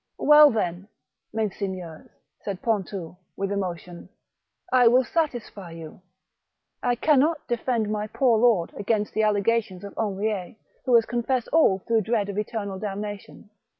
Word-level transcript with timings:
Well 0.17 0.49
then, 0.49 0.87
messeigneurs," 1.31 2.09
said 2.43 2.63
Pontou, 2.63 3.17
with 3.37 3.51
emo 3.51 3.75
tion; 3.75 4.09
"I 4.73 4.87
will 4.87 5.03
satisfy 5.03 5.73
you; 5.73 6.01
I 6.81 6.95
cannot 6.95 7.47
defend 7.47 7.87
my 7.87 8.07
poor 8.07 8.39
lord 8.39 8.73
against 8.73 9.13
the 9.13 9.21
allegations 9.21 9.83
of 9.83 9.93
Henriet, 9.95 10.55
who 10.85 10.95
has 10.95 11.05
con 11.05 11.21
fessed 11.21 11.49
all 11.53 11.83
through 11.87 12.01
dread 12.01 12.29
of 12.29 12.39
eternal 12.39 12.79
damnation." 12.79 13.51